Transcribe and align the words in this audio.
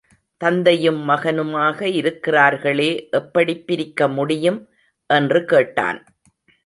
தந்தையும் 0.37 1.09
மகனுமாக 1.09 1.85
இருக்கிறார்களே 1.85 3.09
எப்படிப் 3.09 3.67
பிரிக்க 3.67 4.07
முடியும் 4.07 4.69
என்று 5.07 5.45
கேட்டான். 5.45 6.05